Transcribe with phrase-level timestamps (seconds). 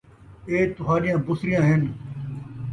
[0.47, 1.81] ایہے تہاݙیاں بُسریاں ہن